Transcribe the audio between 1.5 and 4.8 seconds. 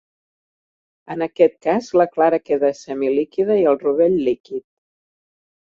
cas la clara queda semilíquida i el rovell líquid.